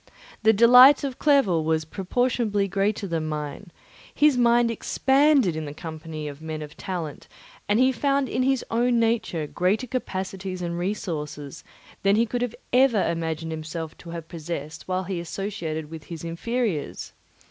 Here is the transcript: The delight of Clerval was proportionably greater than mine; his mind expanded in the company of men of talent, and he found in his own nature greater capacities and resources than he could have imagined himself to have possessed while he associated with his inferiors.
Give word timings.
The 0.41 0.51
delight 0.51 1.03
of 1.03 1.19
Clerval 1.19 1.63
was 1.63 1.85
proportionably 1.85 2.67
greater 2.67 3.05
than 3.05 3.27
mine; 3.27 3.71
his 4.11 4.35
mind 4.35 4.71
expanded 4.71 5.55
in 5.55 5.65
the 5.65 5.75
company 5.75 6.27
of 6.27 6.41
men 6.41 6.63
of 6.63 6.75
talent, 6.75 7.27
and 7.69 7.77
he 7.77 7.91
found 7.91 8.27
in 8.27 8.41
his 8.41 8.65
own 8.71 8.99
nature 8.99 9.45
greater 9.45 9.85
capacities 9.85 10.63
and 10.63 10.75
resources 10.79 11.63
than 12.01 12.15
he 12.15 12.25
could 12.25 12.41
have 12.41 12.55
imagined 12.73 13.51
himself 13.51 13.95
to 13.99 14.09
have 14.09 14.27
possessed 14.27 14.87
while 14.87 15.03
he 15.03 15.19
associated 15.19 15.91
with 15.91 16.05
his 16.05 16.23
inferiors. 16.23 17.13